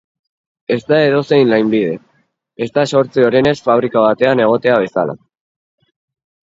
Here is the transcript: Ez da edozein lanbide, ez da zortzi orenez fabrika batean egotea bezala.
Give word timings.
Ez 0.75 0.79
da 0.91 1.01
edozein 1.09 1.51
lanbide, 1.51 1.91
ez 2.67 2.71
da 2.79 2.87
zortzi 2.95 3.27
orenez 3.29 3.57
fabrika 3.69 4.05
batean 4.09 4.47
egotea 4.49 4.81
bezala. 4.87 5.21